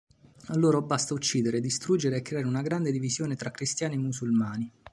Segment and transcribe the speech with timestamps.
[0.47, 4.71] A loro basta uccidere, distruggere e creare una grande divisione tra cristiani e musulmani".